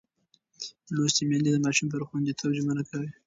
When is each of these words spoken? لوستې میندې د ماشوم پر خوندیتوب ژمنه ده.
لوستې 0.95 1.23
میندې 1.29 1.49
د 1.53 1.57
ماشوم 1.65 1.87
پر 1.91 2.01
خوندیتوب 2.07 2.49
ژمنه 2.57 2.83
ده. 2.89 2.99